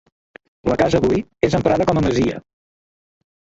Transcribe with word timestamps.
La 0.71 0.77
casa 0.81 1.01
avui, 1.01 1.21
és 1.49 1.57
emprada 1.59 1.87
com 1.91 2.01
a 2.01 2.03
masia. 2.07 2.41